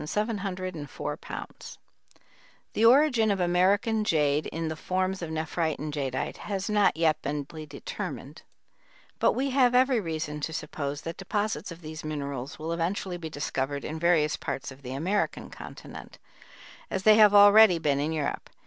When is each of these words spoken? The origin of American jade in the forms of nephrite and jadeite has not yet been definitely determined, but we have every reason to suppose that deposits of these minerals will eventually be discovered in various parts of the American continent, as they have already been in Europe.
The 0.01 0.39
origin 2.85 3.29
of 3.29 3.39
American 3.39 4.03
jade 4.03 4.47
in 4.47 4.67
the 4.67 4.75
forms 4.75 5.21
of 5.21 5.29
nephrite 5.29 5.77
and 5.77 5.93
jadeite 5.93 6.37
has 6.37 6.67
not 6.71 6.97
yet 6.97 7.21
been 7.21 7.41
definitely 7.43 7.67
determined, 7.67 8.41
but 9.19 9.33
we 9.33 9.51
have 9.51 9.75
every 9.75 9.99
reason 9.99 10.39
to 10.41 10.53
suppose 10.53 11.01
that 11.03 11.17
deposits 11.17 11.71
of 11.71 11.81
these 11.81 12.03
minerals 12.03 12.57
will 12.57 12.71
eventually 12.71 13.17
be 13.17 13.29
discovered 13.29 13.85
in 13.85 13.99
various 13.99 14.37
parts 14.37 14.71
of 14.71 14.81
the 14.81 14.93
American 14.93 15.51
continent, 15.51 16.17
as 16.89 17.03
they 17.03 17.13
have 17.17 17.35
already 17.35 17.77
been 17.77 17.99
in 17.99 18.11
Europe. 18.11 18.49